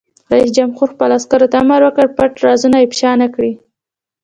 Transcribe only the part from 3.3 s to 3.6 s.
کړئ!